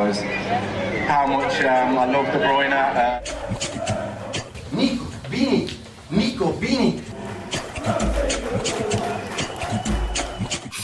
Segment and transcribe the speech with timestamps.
[0.00, 2.72] how much um, I love De Bruyne.
[2.72, 3.20] Uh...
[4.72, 5.68] Nico, Vini,
[6.10, 6.99] Nico, Vini.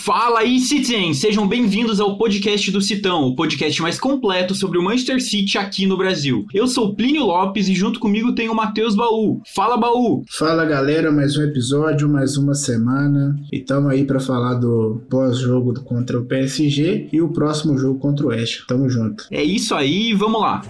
[0.07, 1.13] Fala aí, Citizen!
[1.15, 5.85] Sejam bem-vindos ao podcast do Citão, o podcast mais completo sobre o Manchester City aqui
[5.85, 6.47] no Brasil.
[6.55, 9.43] Eu sou Plínio Lopes e junto comigo tem o Matheus Baú.
[9.53, 10.23] Fala, Baú!
[10.31, 13.37] Fala, galera, mais um episódio, mais uma semana.
[13.53, 18.27] E estamos aí para falar do pós-jogo contra o PSG e o próximo jogo contra
[18.27, 18.65] o West.
[18.69, 19.27] Tamo junto.
[19.29, 20.63] É isso aí, vamos lá!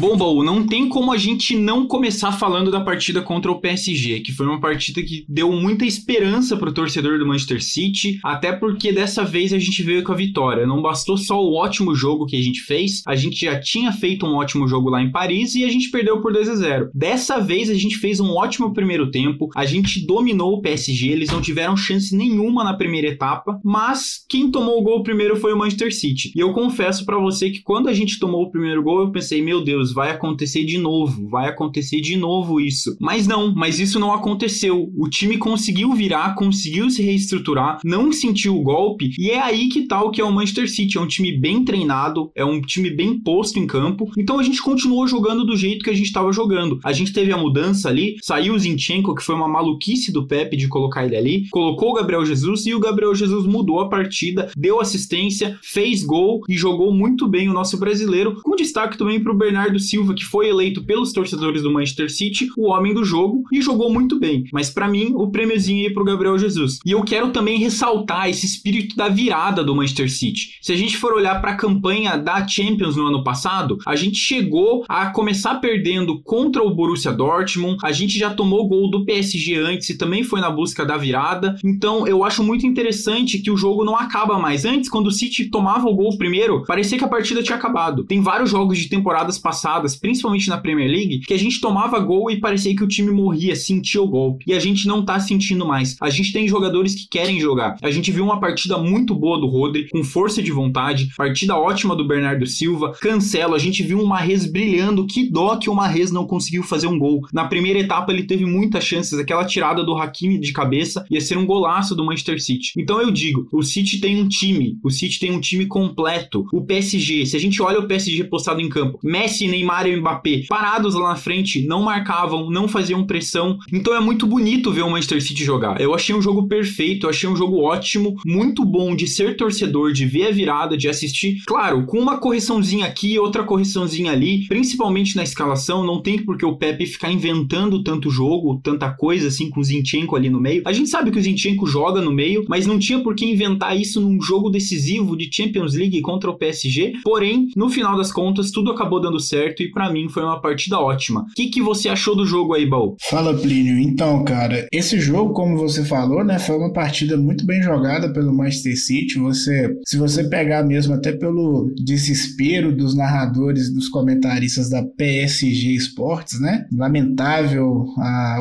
[0.00, 4.20] Bom, Baú, não tem como a gente não começar falando da partida contra o PSG,
[4.20, 8.92] que foi uma partida que deu muita esperança pro torcedor do Manchester City, até porque
[8.92, 10.66] dessa vez a gente veio com a vitória.
[10.66, 14.24] Não bastou só o ótimo jogo que a gente fez, a gente já tinha feito
[14.24, 16.90] um ótimo jogo lá em Paris e a gente perdeu por 2 a 0.
[16.94, 21.28] Dessa vez a gente fez um ótimo primeiro tempo, a gente dominou o PSG, eles
[21.28, 25.58] não tiveram chance nenhuma na primeira etapa, mas quem tomou o gol primeiro foi o
[25.58, 26.32] Manchester City.
[26.34, 29.42] E eu confesso para você que quando a gente tomou o primeiro gol, eu pensei,
[29.42, 32.96] meu Deus, vai acontecer de novo, vai acontecer de novo isso.
[33.00, 34.90] Mas não, mas isso não aconteceu.
[34.96, 39.86] O time conseguiu virar, conseguiu se reestruturar, não sentiu o golpe, e é aí que
[39.86, 40.98] tá o que é o Manchester City.
[40.98, 44.62] É um time bem treinado, é um time bem posto em campo, então a gente
[44.62, 46.78] continuou jogando do jeito que a gente estava jogando.
[46.84, 50.56] A gente teve a mudança ali, saiu o Zinchenko, que foi uma maluquice do Pepe
[50.56, 54.50] de colocar ele ali, colocou o Gabriel Jesus e o Gabriel Jesus mudou a partida,
[54.56, 59.32] deu assistência, fez gol e jogou muito bem o nosso brasileiro, com destaque também para
[59.32, 63.44] o Bernardo Silva, que foi eleito pelos torcedores do Manchester City o homem do jogo
[63.52, 64.44] e jogou muito bem.
[64.52, 66.78] Mas para mim, o prêmiozinho ia pro Gabriel Jesus.
[66.84, 70.58] E eu quero também ressaltar esse espírito da virada do Manchester City.
[70.60, 74.18] Se a gente for olhar para a campanha da Champions no ano passado, a gente
[74.18, 79.56] chegou a começar perdendo contra o Borussia Dortmund, a gente já tomou gol do PSG
[79.56, 81.56] antes e também foi na busca da virada.
[81.64, 84.64] Então, eu acho muito interessante que o jogo não acaba mais.
[84.64, 88.04] Antes, quando o City tomava o gol primeiro, parecia que a partida tinha acabado.
[88.04, 89.69] Tem vários jogos de temporadas passadas,
[90.00, 93.54] principalmente na Premier League, que a gente tomava gol e parecia que o time morria,
[93.54, 94.38] sentia o gol.
[94.46, 95.96] E a gente não tá sentindo mais.
[96.00, 97.76] A gente tem jogadores que querem jogar.
[97.82, 101.94] A gente viu uma partida muito boa do Rodri, com força de vontade, partida ótima
[101.94, 106.10] do Bernardo Silva, Cancelo, a gente viu o Marrez brilhando, que dó que o Marrez
[106.10, 107.20] não conseguiu fazer um gol.
[107.32, 111.36] Na primeira etapa ele teve muitas chances, aquela tirada do Hakimi de cabeça ia ser
[111.36, 112.72] um golaço do Manchester City.
[112.76, 116.46] Então eu digo, o City tem um time, o City tem um time completo.
[116.52, 120.42] O PSG, se a gente olha o PSG postado em campo, Messi, Neymar e Mbappé
[120.48, 123.58] parados lá na frente, não marcavam, não faziam pressão.
[123.72, 125.80] Então é muito bonito ver o Manchester City jogar.
[125.80, 129.92] Eu achei um jogo perfeito, eu achei um jogo ótimo, muito bom de ser torcedor,
[129.92, 131.42] de ver a virada, de assistir.
[131.46, 136.56] Claro, com uma correçãozinha aqui, outra correçãozinha ali, principalmente na escalação, não tem porque o
[136.56, 140.62] Pepe ficar inventando tanto jogo, tanta coisa assim com o Zinchenko ali no meio.
[140.64, 143.78] A gente sabe que o Zinchenko joga no meio, mas não tinha por que inventar
[143.78, 146.94] isso num jogo decisivo de Champions League contra o PSG.
[147.02, 150.78] Porém, no final das contas, tudo acabou dando certo e para mim foi uma partida
[150.78, 151.22] ótima.
[151.22, 152.96] O que, que você achou do jogo aí, Baú?
[153.08, 153.78] Fala, Plínio.
[153.78, 158.34] Então, cara, esse jogo, como você falou, né, foi uma partida muito bem jogada pelo
[158.34, 159.18] Manchester City.
[159.18, 166.40] Você, se você pegar mesmo até pelo desespero dos narradores, dos comentaristas da PSG Sports,
[166.40, 167.86] né, lamentável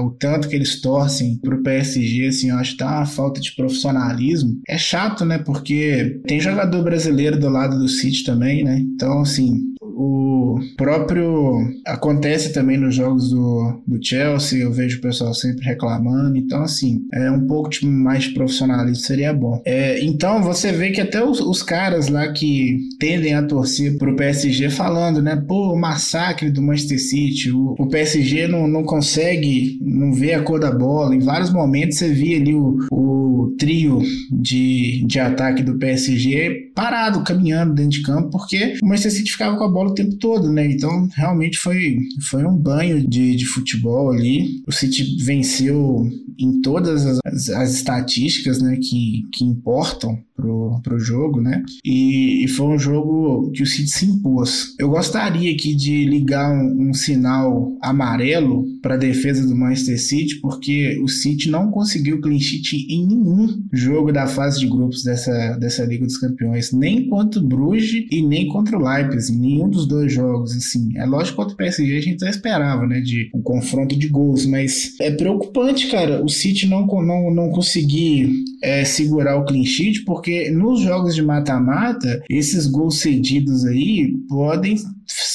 [0.04, 3.56] o tanto que eles torcem pro PSG, assim, eu acho que tá uma falta de
[3.56, 4.60] profissionalismo.
[4.68, 9.70] É chato, né, porque tem jogador brasileiro do lado do City também, né, então, assim,
[10.02, 16.38] o próprio acontece também nos jogos do, do Chelsea, eu vejo o pessoal sempre reclamando,
[16.38, 19.62] então assim, é um pouco de mais profissionalismo seria bom.
[19.66, 24.16] É, então você vê que até os, os, caras lá que tendem a torcer pro
[24.16, 30.14] PSG falando, né, pô, massacre do Manchester City, o, o PSG não, não consegue, não
[30.14, 33.19] vê a cor da bola, em vários momentos você via ali o, o
[33.58, 34.02] trio
[34.32, 39.58] de, de ataque do PSG parado, caminhando dentro de campo, porque o Manchester City ficava
[39.58, 40.72] com a bola o tempo todo, né?
[40.72, 41.98] Então, realmente foi,
[42.30, 44.62] foi um banho de, de futebol ali.
[44.68, 51.42] O City venceu em todas as, as estatísticas né, que, que importam pro, pro jogo,
[51.42, 51.64] né?
[51.84, 54.76] E, e, foi um jogo que o City se impôs.
[54.80, 60.40] Eu gostaria aqui de ligar um, um sinal amarelo para a defesa do Manchester City,
[60.42, 65.58] porque o City não conseguiu clean sheet em nenhum jogo da fase de grupos dessa,
[65.58, 69.88] dessa Liga dos Campeões, nem contra o Bruges e nem contra o Leipzig, nenhum dos
[69.88, 70.98] dois jogos, assim.
[70.98, 74.46] É lógico contra o PSG a gente já esperava, né, de um confronto de gols,
[74.46, 78.32] mas é preocupante, cara, o City não, não, não conseguir
[78.62, 84.78] é, segurar o clean sheet, porque nos jogos de mata-mata, esses gols cedidos aí podem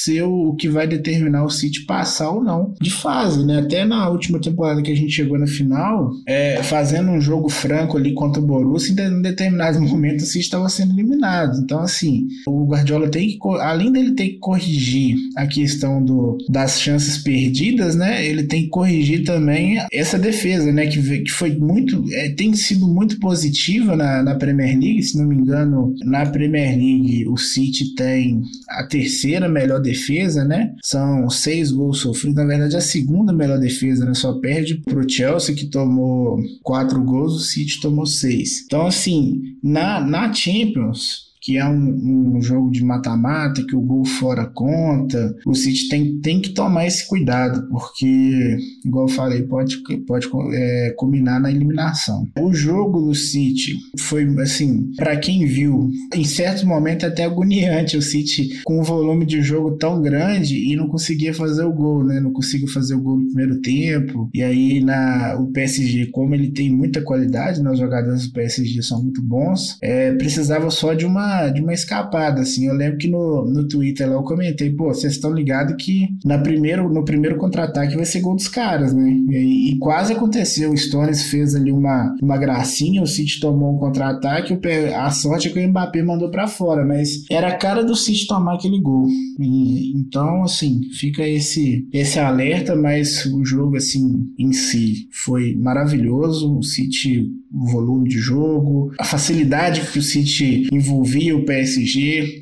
[0.05, 3.59] ser o que vai determinar o City passar ou não de fase, né?
[3.59, 7.97] Até na última temporada que a gente chegou na final, é, fazendo um jogo franco
[7.97, 11.59] ali contra o Borussia, em determinado momento o City estava sendo eliminado.
[11.59, 16.79] Então, assim, o Guardiola tem que, além dele ter que corrigir a questão do, das
[16.79, 18.25] chances perdidas, né?
[18.25, 20.87] Ele tem que corrigir também essa defesa, né?
[20.87, 25.25] Que, que foi muito, é, tem sido muito positiva na, na Premier League, se não
[25.25, 29.94] me engano, na Premier League o City tem a terceira melhor defesa,
[30.43, 30.73] né?
[30.83, 34.13] São seis gols sofridos, na verdade a segunda melhor defesa, né?
[34.13, 38.63] Só perde pro Chelsea que tomou quatro gols, o City tomou seis.
[38.65, 44.03] Então assim, na, na Champions que é um, um jogo de mata-mata, que o gol
[44.03, 49.77] fora conta, o City tem, tem que tomar esse cuidado, porque, igual eu falei, pode,
[50.07, 52.27] pode é, combinar na eliminação.
[52.39, 58.01] O jogo do City foi, assim, para quem viu, em certo momento até agoniante, o
[58.01, 62.19] City com um volume de jogo tão grande e não conseguia fazer o gol, né?
[62.19, 66.49] Não conseguiu fazer o gol no primeiro tempo, e aí na, o PSG, como ele
[66.49, 71.05] tem muita qualidade, né, os jogadores do PSG são muito bons, é, precisava só de
[71.05, 72.67] uma de uma escapada, assim.
[72.67, 76.37] Eu lembro que no, no Twitter lá eu comentei, pô, vocês estão ligados que na
[76.37, 79.09] primeiro, no primeiro contra-ataque vai ser gol dos caras, né?
[79.29, 80.71] E, e, quase aconteceu.
[80.71, 84.57] O Stones fez ali uma, uma gracinha, o City tomou um contra-ataque,
[84.95, 88.27] a sorte é que o Mbappé mandou para fora, mas era a cara do City
[88.27, 89.07] tomar aquele gol.
[89.39, 96.57] E, então, assim, fica esse, esse alerta, mas o jogo, assim, em si foi maravilhoso.
[96.57, 102.41] O City o volume de jogo, a facilidade que o City envolvia o PSG,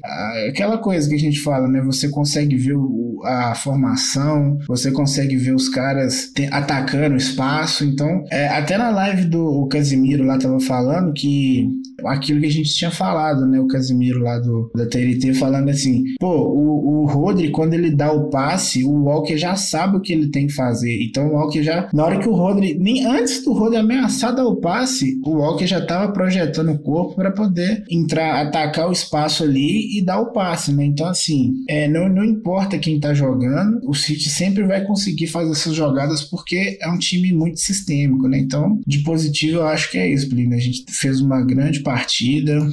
[0.49, 1.81] aquela coisa que a gente fala, né?
[1.81, 2.75] Você consegue ver
[3.23, 7.85] a formação, você consegue ver os caras atacando o espaço.
[7.85, 11.69] Então, é, até na live do Casimiro lá tava falando que
[12.05, 13.59] aquilo que a gente tinha falado, né?
[13.59, 18.11] O Casimiro lá do, da TNT falando assim, pô, o, o Rodri, quando ele dá
[18.11, 21.03] o passe, o Walker já sabe o que ele tem que fazer.
[21.03, 24.45] Então o Walker já, na hora que o Rodri, nem antes do Rodri ameaçar dar
[24.45, 29.43] o passe, o Walker já tava projetando o corpo para poder entrar, atacar o espaço
[29.43, 30.85] ali e dar o passe, né?
[30.85, 35.51] Então assim, é, não, não importa quem tá jogando, o City sempre vai conseguir fazer
[35.51, 38.37] essas jogadas porque é um time muito sistêmico, né?
[38.39, 40.57] Então, de positivo eu acho que é isso, Plínio.
[40.57, 41.81] A gente fez uma grande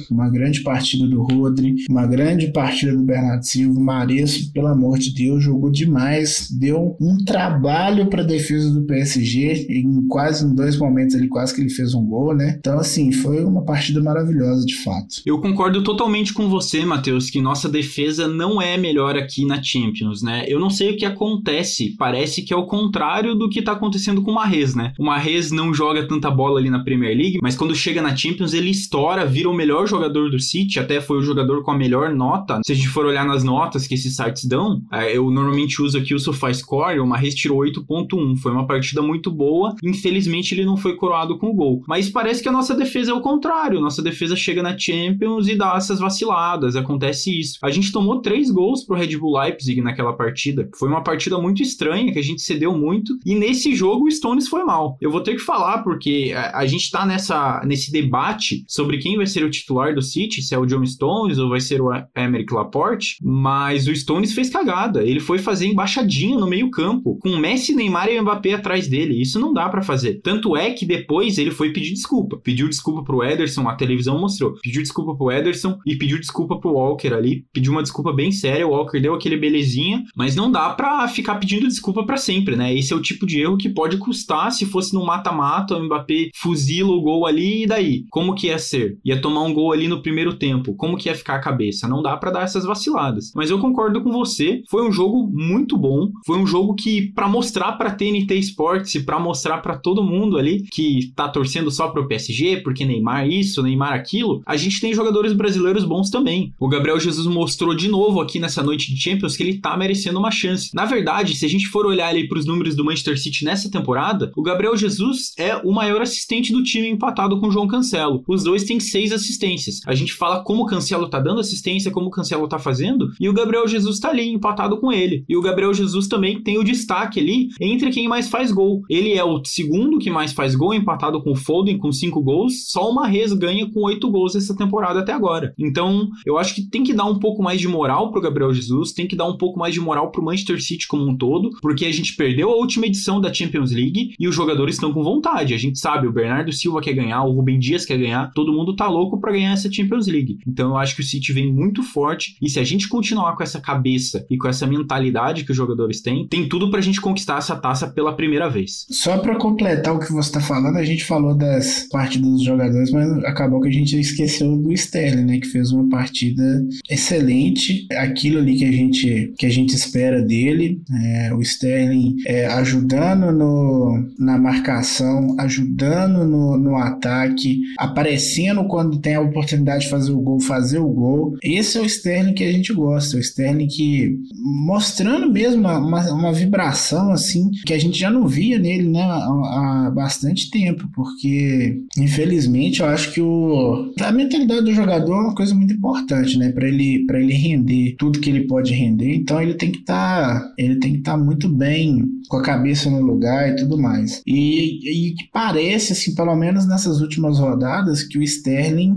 [0.09, 3.79] uma grande partida do Rodri, uma grande partida do Bernardo Silva.
[3.79, 9.67] Mares, pelo amor de Deus, jogou demais, deu um trabalho para a defesa do PSG,
[9.69, 12.55] em quase em dois momentos ele quase que ele fez um gol, né?
[12.59, 15.21] Então, assim, foi uma partida maravilhosa de fato.
[15.25, 20.21] Eu concordo totalmente com você, Matheus, que nossa defesa não é melhor aqui na Champions,
[20.21, 20.45] né?
[20.47, 24.21] Eu não sei o que acontece, parece que é o contrário do que tá acontecendo
[24.21, 24.93] com o Mahrez, né?
[24.99, 28.53] O Mahrez não joga tanta bola ali na Premier League, mas quando chega na Champions
[28.53, 31.77] ele estoura hora vira o melhor jogador do City, até foi o jogador com a
[31.77, 32.61] melhor nota.
[32.65, 35.97] Se a gente for olhar nas notas que esses sites dão, é, eu normalmente uso
[35.97, 40.77] aqui o SofaScore, o Mahrez tirou 8.1, foi uma partida muito boa, infelizmente ele não
[40.77, 41.83] foi coroado com o gol.
[41.87, 45.55] Mas parece que a nossa defesa é o contrário, nossa defesa chega na Champions e
[45.55, 47.59] dá essas vaciladas, acontece isso.
[47.61, 51.61] A gente tomou três gols pro Red Bull Leipzig naquela partida, foi uma partida muito
[51.61, 54.97] estranha, que a gente cedeu muito, e nesse jogo o Stones foi mal.
[55.01, 59.17] Eu vou ter que falar, porque a, a gente tá nessa, nesse debate sobre quem
[59.17, 61.89] vai ser o titular do City, se é o John Stones ou vai ser o
[62.15, 65.03] Emerick Laporte, mas o Stones fez cagada.
[65.03, 69.21] Ele foi fazer embaixadinha no meio-campo, com Messi, Neymar e Mbappé atrás dele.
[69.21, 70.21] Isso não dá para fazer.
[70.21, 72.37] Tanto é que depois ele foi pedir desculpa.
[72.37, 74.53] Pediu desculpa pro Ederson, a televisão mostrou.
[74.61, 77.45] Pediu desculpa pro Ederson e pediu desculpa pro Walker ali.
[77.51, 78.67] Pediu uma desculpa bem séria.
[78.67, 82.73] O Walker deu aquele belezinha, mas não dá pra ficar pedindo desculpa para sempre, né?
[82.75, 86.29] Esse é o tipo de erro que pode custar se fosse no mata-mata, o Mbappé
[86.35, 88.05] fuzila o gol ali e daí?
[88.09, 88.80] Como que ia ser?
[89.03, 90.75] Ia tomar um gol ali no primeiro tempo.
[90.75, 91.87] Como que ia ficar a cabeça?
[91.87, 93.31] Não dá para dar essas vaciladas.
[93.35, 94.61] Mas eu concordo com você.
[94.69, 96.09] Foi um jogo muito bom.
[96.25, 100.37] Foi um jogo que, para mostrar pra TNT Sports e pra mostrar para todo mundo
[100.37, 104.93] ali que tá torcendo só pro PSG, porque Neymar isso, Neymar aquilo, a gente tem
[104.93, 106.53] jogadores brasileiros bons também.
[106.59, 110.19] O Gabriel Jesus mostrou de novo aqui nessa noite de Champions que ele tá merecendo
[110.19, 110.69] uma chance.
[110.73, 114.31] Na verdade, se a gente for olhar ali pros números do Manchester City nessa temporada,
[114.35, 118.23] o Gabriel Jesus é o maior assistente do time empatado com o João Cancelo.
[118.27, 119.79] Os dois têm seis assistências.
[119.85, 123.27] A gente fala como o Cancelo tá dando assistência, como o Cancelo tá fazendo, e
[123.27, 125.23] o Gabriel Jesus tá ali empatado com ele.
[125.27, 128.81] E o Gabriel Jesus também tem o destaque ali entre quem mais faz gol.
[128.89, 132.69] Ele é o segundo que mais faz gol, empatado com o Foden com cinco gols.
[132.69, 135.53] Só o Mahrez ganha com oito gols essa temporada até agora.
[135.57, 138.91] Então, eu acho que tem que dar um pouco mais de moral pro Gabriel Jesus,
[138.91, 141.85] tem que dar um pouco mais de moral pro Manchester City como um todo, porque
[141.85, 145.53] a gente perdeu a última edição da Champions League e os jogadores estão com vontade.
[145.53, 148.60] A gente sabe, o Bernardo Silva quer ganhar, o Rubem Dias quer ganhar, todo mundo
[148.61, 150.39] mundo tá louco para ganhar essa Champions League.
[150.47, 153.43] Então eu acho que o City vem muito forte e se a gente continuar com
[153.43, 157.37] essa cabeça e com essa mentalidade que os jogadores têm, tem tudo pra gente conquistar
[157.37, 158.85] essa taça pela primeira vez.
[158.89, 162.91] Só para completar o que você tá falando, a gente falou das partidas dos jogadores,
[162.91, 166.43] mas acabou que a gente esqueceu do Sterling, né, que fez uma partida
[166.89, 172.47] excelente, aquilo ali que a gente que a gente espera dele, é, o Sterling é,
[172.47, 180.11] ajudando no, na marcação, ajudando no, no ataque, aparecendo quando tem a oportunidade de fazer
[180.11, 181.35] o gol, fazer o gol.
[181.43, 186.13] Esse é o Sterling que a gente gosta, o Sterling que mostrando mesmo uma, uma,
[186.13, 190.87] uma vibração assim que a gente já não via nele, né, há, há bastante tempo,
[190.93, 196.37] porque infelizmente eu acho que o a mentalidade do jogador é uma coisa muito importante,
[196.37, 199.15] né, para ele para ele render tudo que ele pode render.
[199.15, 202.41] Então ele tem que estar tá, ele tem que estar tá muito bem com a
[202.41, 204.21] cabeça no lugar e tudo mais.
[204.25, 208.40] E, e parece assim, pelo menos nessas últimas rodadas, que o Sterling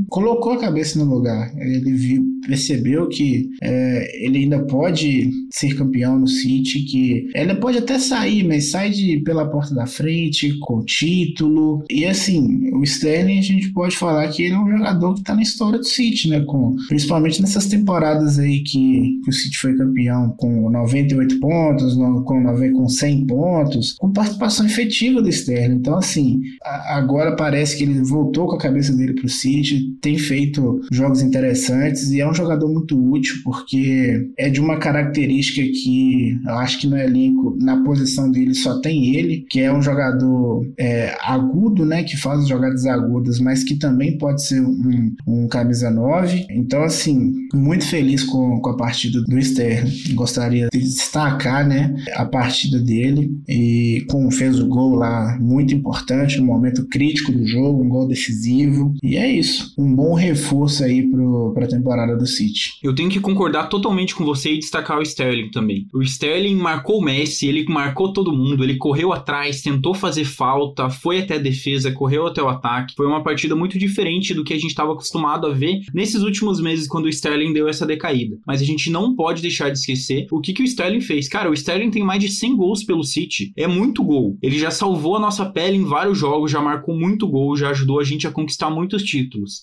[0.08, 1.52] colocou a cabeça no lugar.
[1.56, 7.78] Ele viu, percebeu que é, ele ainda pode ser campeão no City, que ele pode
[7.78, 11.84] até sair, mas sai de, pela porta da frente, com título.
[11.90, 15.34] E assim, o Sterling a gente pode falar que ele é um jogador que está
[15.34, 16.40] na história do City, né?
[16.40, 22.22] Com, principalmente nessas temporadas aí que, que o City foi campeão com 98 pontos, com,
[22.22, 25.76] com 100 pontos, com participação efetiva do Sterling.
[25.76, 29.96] Então, assim, a, agora parece que ele voltou com a cabeça dele para o City,
[30.00, 35.62] tem feito jogos interessantes e é um jogador muito útil porque é de uma característica
[35.62, 39.82] que eu acho que no elenco, na posição dele, só tem ele, que é um
[39.82, 45.48] jogador é, agudo, né, que faz jogadas agudas, mas que também pode ser um, um
[45.48, 46.46] camisa 9.
[46.50, 50.14] Então, assim, muito feliz com, com a partida do Sterling.
[50.14, 56.38] Gostaria de destacar, né, a partida dele e com fez o gol lá muito importante
[56.38, 58.94] no momento crítico do jogo, um gol decisivo.
[59.02, 61.08] E é isso, um bom reforço aí
[61.54, 62.78] para a temporada do City.
[62.82, 65.86] Eu tenho que concordar totalmente com você e destacar o Sterling também.
[65.92, 70.90] O Sterling marcou o Messi, ele marcou todo mundo, ele correu atrás, tentou fazer falta,
[70.90, 72.94] foi até a defesa, correu até o ataque.
[72.96, 76.60] Foi uma partida muito diferente do que a gente estava acostumado a ver nesses últimos
[76.60, 78.36] meses quando o Sterling deu essa decaída.
[78.46, 81.28] Mas a gente não pode deixar de esquecer o que, que o Sterling fez.
[81.28, 83.52] Cara, o Sterling tem mais de 100 gols pelo City.
[83.56, 84.36] É muito gol.
[84.42, 88.00] Ele já salvou a nossa pele em vários jogos, já marcou muito gol, já ajudou
[88.00, 89.13] a gente a conquistar muitos títulos.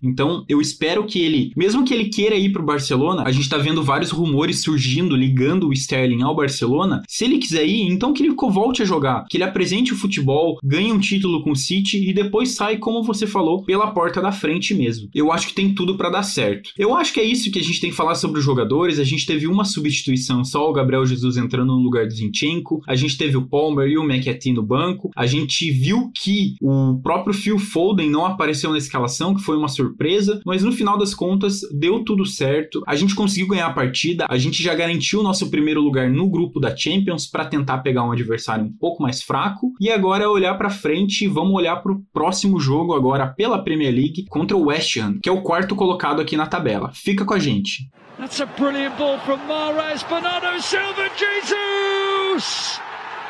[0.03, 3.57] Então, eu espero que ele, mesmo que ele queira ir pro Barcelona, a gente tá
[3.57, 7.01] vendo vários rumores surgindo ligando o Sterling ao Barcelona.
[7.07, 10.57] Se ele quiser ir, então que ele volte a jogar, que ele apresente o futebol,
[10.63, 14.31] ganhe um título com o City e depois sai, como você falou, pela porta da
[14.31, 15.09] frente mesmo.
[15.13, 16.71] Eu acho que tem tudo para dar certo.
[16.77, 18.99] Eu acho que é isso que a gente tem que falar sobre os jogadores.
[18.99, 22.81] A gente teve uma substituição, só o Gabriel Jesus entrando no lugar do Zinchenko.
[22.87, 25.11] A gente teve o Palmer e o McAtee no banco.
[25.15, 30.41] A gente viu que o próprio Phil Foden não apareceu na escalação, foi uma surpresa,
[30.45, 32.81] mas no final das contas deu tudo certo.
[32.87, 36.29] A gente conseguiu ganhar a partida, a gente já garantiu o nosso primeiro lugar no
[36.29, 39.73] grupo da Champions para tentar pegar um adversário um pouco mais fraco.
[39.79, 43.63] E agora é olhar para frente e vamos olhar para o próximo jogo agora pela
[43.63, 46.91] Premier League contra o West Ham, que é o quarto colocado aqui na tabela.
[46.93, 47.89] Fica com a gente.
[48.17, 52.79] That's a brilliant ball from Mares, Bernardo Silva, Jesus!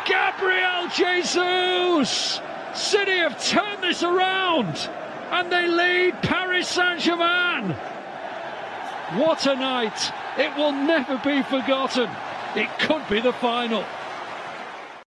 [0.06, 2.42] Gabriel Jesus!
[2.74, 4.90] City have turned this around
[5.32, 7.72] and they lead Paris Saint-Germain.
[9.18, 10.12] What a night!
[10.38, 12.10] It will never be forgotten.
[12.56, 13.84] It could be the final.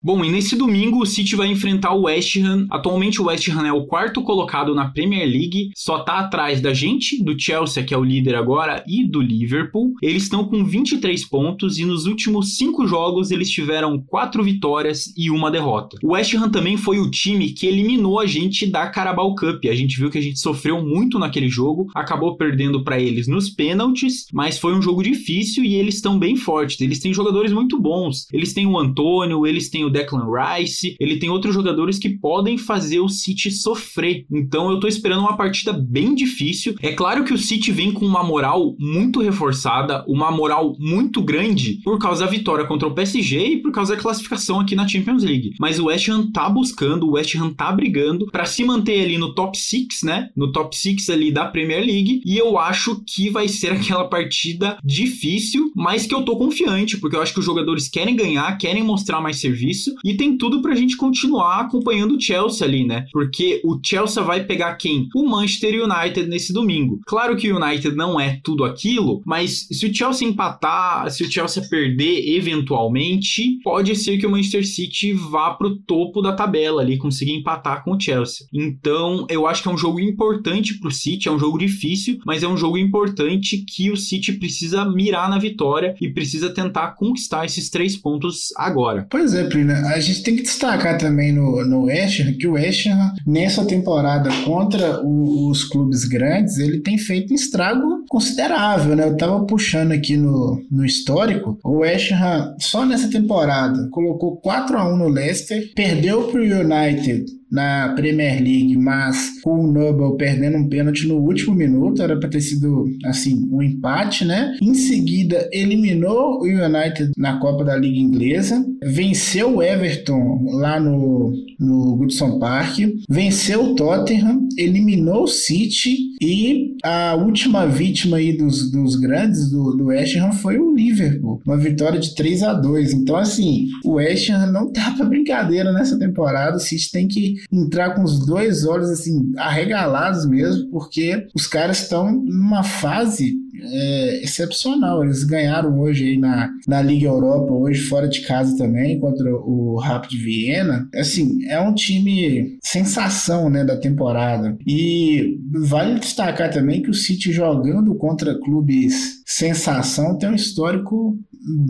[0.01, 2.65] Bom, e nesse domingo o City vai enfrentar o West Ham.
[2.69, 6.73] Atualmente o West Ham é o quarto colocado na Premier League, só tá atrás da
[6.73, 9.93] gente, do Chelsea, que é o líder agora, e do Liverpool.
[10.01, 15.29] Eles estão com 23 pontos e nos últimos cinco jogos eles tiveram quatro vitórias e
[15.29, 15.97] uma derrota.
[16.01, 19.65] O West Ham também foi o time que eliminou a gente da Carabao Cup.
[19.65, 23.49] A gente viu que a gente sofreu muito naquele jogo, acabou perdendo para eles nos
[23.49, 26.79] pênaltis, mas foi um jogo difícil e eles estão bem fortes.
[26.79, 28.27] Eles têm jogadores muito bons.
[28.31, 32.09] Eles têm o Antônio, eles têm o o Declan Rice, ele tem outros jogadores que
[32.09, 34.25] podem fazer o City sofrer.
[34.31, 36.75] Então eu tô esperando uma partida bem difícil.
[36.81, 41.79] É claro que o City vem com uma moral muito reforçada, uma moral muito grande
[41.83, 45.23] por causa da vitória contra o PSG e por causa da classificação aqui na Champions
[45.23, 45.53] League.
[45.59, 49.17] Mas o West Ham tá buscando, o West Ham tá brigando para se manter ali
[49.17, 50.29] no top 6, né?
[50.35, 54.77] No top 6 ali da Premier League, e eu acho que vai ser aquela partida
[54.83, 58.83] difícil, mas que eu tô confiante, porque eu acho que os jogadores querem ganhar, querem
[58.83, 59.95] mostrar mais serviço isso.
[60.03, 63.05] E tem tudo pra gente continuar acompanhando o Chelsea ali, né?
[63.11, 65.07] Porque o Chelsea vai pegar quem?
[65.15, 66.99] O Manchester United nesse domingo.
[67.07, 71.31] Claro que o United não é tudo aquilo, mas se o Chelsea empatar, se o
[71.31, 76.97] Chelsea perder eventualmente, pode ser que o Manchester City vá pro topo da tabela ali,
[76.97, 78.47] consiga empatar com o Chelsea.
[78.53, 82.43] Então, eu acho que é um jogo importante pro City, é um jogo difícil, mas
[82.43, 87.45] é um jogo importante que o City precisa mirar na vitória e precisa tentar conquistar
[87.45, 89.07] esses três pontos agora.
[89.09, 92.53] Pois é, Prina, a gente tem que destacar também no, no West Ham que o
[92.53, 98.95] West Ham, nessa temporada contra o, os clubes grandes, ele tem feito um estrago considerável,
[98.95, 99.03] né?
[99.03, 104.77] Eu tava puxando aqui no, no histórico, o West Ham só nessa temporada colocou 4
[104.77, 110.57] a 1 no Leicester, perdeu pro United na Premier League, mas com o Noble perdendo
[110.57, 114.55] um pênalti no último minuto, era para ter sido assim um empate, né?
[114.61, 121.33] Em seguida eliminou o United na Copa da Liga Inglesa, venceu o Everton lá no,
[121.59, 122.79] no Goodson Park,
[123.09, 129.75] venceu o Tottenham, eliminou o City e a última vítima aí dos, dos grandes do,
[129.75, 132.93] do West Ham foi o Liverpool, uma vitória de 3 a 2.
[132.93, 137.38] Então assim, o West Ham não tá para brincadeira nessa temporada, o City tem que
[137.51, 144.23] entrar com os dois olhos assim arregalados mesmo, porque os caras estão numa fase é,
[144.23, 145.03] excepcional.
[145.03, 149.77] Eles ganharam hoje aí na, na Liga Europa, hoje fora de casa também, contra o
[149.77, 150.87] Rapid Viena.
[150.95, 154.57] Assim, é um time sensação né, da temporada.
[154.65, 161.17] E vale destacar também que o City jogando contra clubes sensação tem um histórico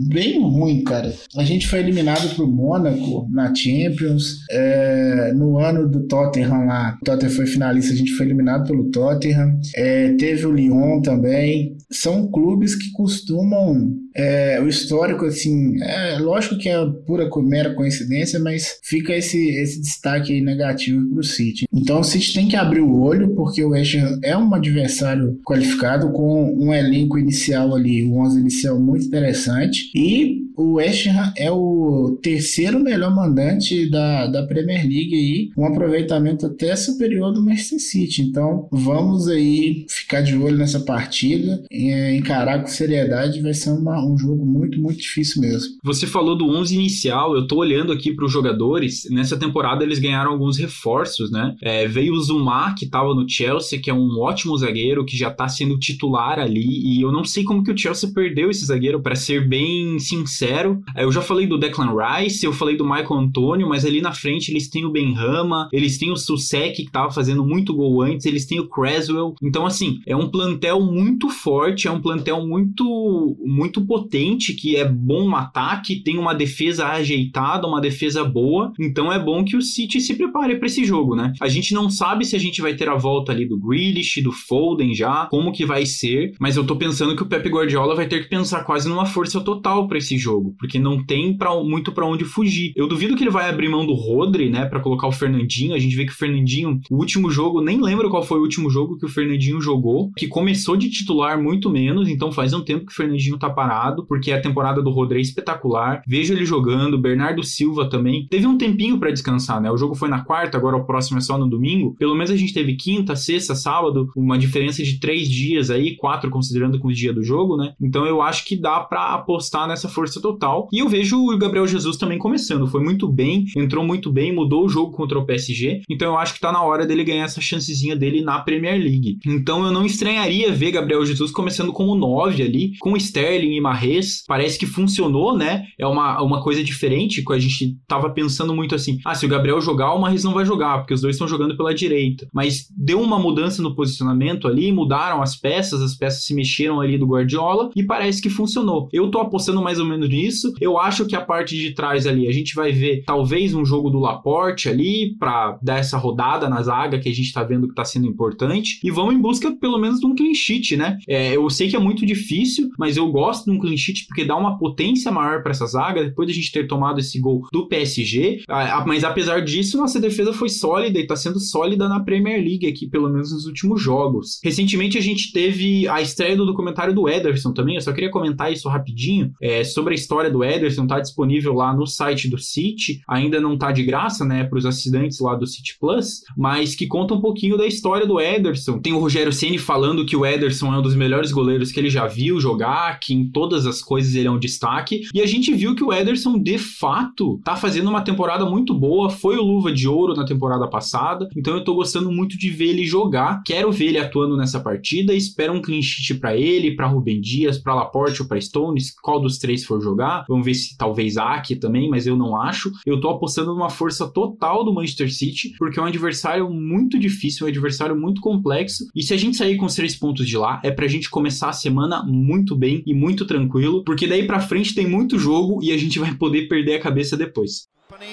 [0.08, 1.12] bem ruim, cara.
[1.36, 4.40] A gente foi eliminado pro Mônaco na Champions.
[4.50, 8.90] É, no ano do Tottenham lá, o Tottenham foi finalista, a gente foi eliminado pelo
[8.90, 9.58] Tottenham.
[9.74, 11.76] É, teve o Lyon também.
[11.90, 18.38] São clubes que costumam é, o histórico, assim, é lógico que é pura mera coincidência,
[18.38, 21.66] mas fica esse, esse destaque negativo para o City.
[21.72, 25.40] Então o City tem que abrir o olho, porque o West Ham é um adversário
[25.42, 31.32] qualificado com um elenco inicial ali, um 11 inicial muito interessante, e o West Ham
[31.36, 37.42] é o terceiro melhor mandante da, da Premier League aí, um aproveitamento até superior do
[37.42, 38.22] Manchester City.
[38.22, 44.04] Então vamos aí ficar de olho nessa partida, é, encarar com seriedade, vai ser uma,
[44.04, 45.76] um jogo muito, muito difícil mesmo.
[45.82, 49.98] Você falou do 11 inicial, eu tô olhando aqui para os jogadores, nessa temporada eles
[49.98, 51.54] ganharam alguns reforços, né?
[51.62, 55.30] É, veio o Zuma, que tava no Chelsea, que é um ótimo zagueiro, que já
[55.30, 59.00] tá sendo titular ali, e eu não sei como que o Chelsea perdeu esse zagueiro,
[59.00, 60.49] para ser bem sincero.
[60.96, 64.12] É, eu já falei do Declan Rice, eu falei do Michael Antônio, mas ali na
[64.12, 68.26] frente eles têm o Benrama, eles têm o Susek, que tava fazendo muito gol antes,
[68.26, 69.34] eles têm o Creswell.
[69.42, 74.88] Então, assim, é um plantel muito forte, é um plantel muito, muito potente, que é
[74.88, 78.72] bom no ataque, tem uma defesa ajeitada, uma defesa boa.
[78.78, 81.32] Então é bom que o City se prepare para esse jogo, né?
[81.40, 84.32] A gente não sabe se a gente vai ter a volta ali do Grealish, do
[84.32, 88.08] Foden já, como que vai ser, mas eu tô pensando que o Pep Guardiola vai
[88.08, 91.92] ter que pensar quase numa força total para esse jogo, porque não tem pra, muito
[91.92, 92.72] para onde fugir.
[92.76, 95.74] Eu duvido que ele vai abrir mão do Rodri, né, para colocar o Fernandinho.
[95.74, 98.70] A gente vê que o Fernandinho, o último jogo, nem lembro qual foi o último
[98.70, 102.86] jogo que o Fernandinho jogou, que começou de titular muito menos, então faz um tempo
[102.86, 106.02] que o Fernandinho tá parado porque a temporada do Rodri é espetacular.
[106.06, 108.26] Vejo ele jogando, Bernardo Silva também.
[108.28, 109.70] Teve um tempinho para descansar, né?
[109.70, 111.94] O jogo foi na quarta, agora o próximo é só no domingo.
[111.98, 116.30] Pelo menos a gente teve quinta, sexta, sábado, uma diferença de três dias aí, quatro
[116.30, 117.74] considerando com o dia do jogo, né?
[117.80, 120.68] Então eu acho que dá para apostar nessa força total.
[120.72, 122.66] E eu vejo o Gabriel Jesus também começando.
[122.66, 125.82] Foi muito bem, entrou muito bem, mudou o jogo contra o PSG.
[125.88, 129.18] Então eu acho que tá na hora dele ganhar essa chancezinha dele na Premier League.
[129.26, 134.24] Então eu não estranharia ver Gabriel Jesus começando como 9 ali, com Sterling e Marres,
[134.26, 135.64] parece que funcionou, né?
[135.78, 139.28] É uma, uma coisa diferente, que a gente tava pensando muito assim, ah, se o
[139.28, 142.28] Gabriel jogar, o Marres não vai jogar, porque os dois estão jogando pela direita.
[142.32, 146.98] Mas deu uma mudança no posicionamento ali, mudaram as peças, as peças se mexeram ali
[146.98, 148.88] do Guardiola e parece que funcionou.
[148.92, 150.52] Eu tô apostando mais ou menos nisso.
[150.60, 153.90] Eu acho que a parte de trás ali, a gente vai ver talvez um jogo
[153.90, 157.74] do Laporte ali para dar essa rodada na zaga que a gente tá vendo que
[157.74, 160.98] tá sendo importante e vamos em busca pelo menos de um clean sheet, né?
[161.08, 164.24] É, eu sei que é muito difícil, mas eu gosto de um clean sheet porque
[164.24, 167.46] dá uma potência maior para essa zaga, depois de a gente ter tomado esse gol
[167.52, 168.42] do PSG.
[168.86, 172.88] Mas apesar disso, nossa defesa foi sólida e está sendo sólida na Premier League aqui,
[172.88, 174.40] pelo menos nos últimos jogos.
[174.42, 178.52] Recentemente a gente teve a estreia do documentário do Ederson também, eu só queria comentar
[178.52, 183.40] isso rapidinho, é, sobre história do Ederson tá disponível lá no site do City, ainda
[183.40, 187.14] não tá de graça, né, para os assinantes lá do City Plus, mas que conta
[187.14, 188.78] um pouquinho da história do Ederson.
[188.78, 191.90] Tem o Rogério Ceni falando que o Ederson é um dos melhores goleiros que ele
[191.90, 195.52] já viu jogar, que em todas as coisas ele é um destaque, e a gente
[195.54, 199.72] viu que o Ederson de fato tá fazendo uma temporada muito boa, foi o luva
[199.72, 203.42] de ouro na temporada passada, então eu tô gostando muito de ver ele jogar.
[203.44, 207.58] Quero ver ele atuando nessa partida, espero um clean sheet para ele, para Rubem Dias,
[207.58, 209.89] para Laporte ou para Stones, qual dos três for jogar.
[210.28, 212.70] Vamos ver se talvez Aki também, mas eu não acho.
[212.86, 217.46] Eu tô apostando numa força total do Manchester City, porque é um adversário muito difícil,
[217.46, 218.86] um adversário muito complexo.
[218.94, 221.48] E se a gente sair com os três pontos de lá, é pra gente começar
[221.48, 225.72] a semana muito bem e muito tranquilo, porque daí pra frente tem muito jogo e
[225.72, 227.68] a gente vai poder perder a cabeça depois.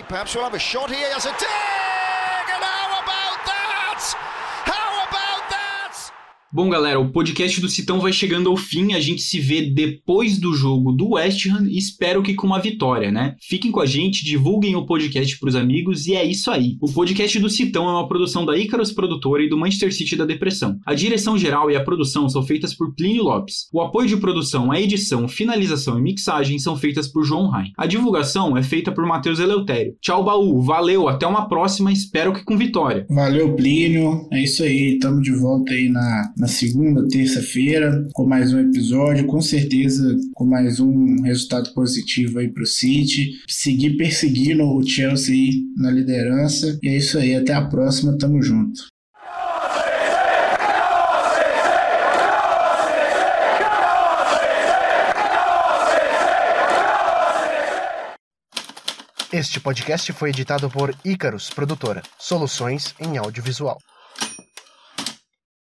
[0.07, 1.76] Perhaps we'll have a shot here as a
[6.57, 8.93] Bom, galera, o podcast do Citão vai chegando ao fim.
[8.93, 12.59] A gente se vê depois do jogo do West Ham e espero que com uma
[12.59, 13.35] vitória, né?
[13.39, 16.75] Fiquem com a gente, divulguem o podcast para os amigos e é isso aí.
[16.81, 20.25] O podcast do Citão é uma produção da Icarus Produtora e do Manchester City da
[20.25, 20.79] Depressão.
[20.83, 23.67] A direção geral e a produção são feitas por Plínio Lopes.
[23.71, 27.71] O apoio de produção, a edição, finalização e mixagem são feitas por João Rain.
[27.77, 29.93] A divulgação é feita por Matheus Eleutério.
[30.01, 30.59] Tchau, baú.
[30.63, 31.91] Valeu, até uma próxima.
[31.91, 33.05] Espero que com vitória.
[33.11, 34.27] Valeu, Plínio.
[34.33, 34.97] É isso aí.
[34.97, 40.45] Tamo de volta aí na na segunda, terça-feira, com mais um episódio, com certeza com
[40.45, 43.33] mais um resultado positivo aí pro City.
[43.49, 46.79] Seguir perseguindo o Chelsea na liderança.
[46.81, 48.87] E é isso aí, até a próxima, tamo junto.
[59.33, 63.77] Este podcast foi editado por Icarus Produtora, soluções em audiovisual.